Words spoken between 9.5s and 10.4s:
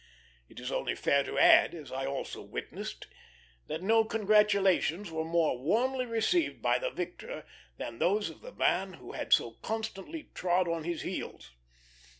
constantly